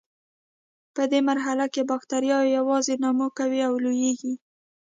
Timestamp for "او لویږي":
3.67-4.33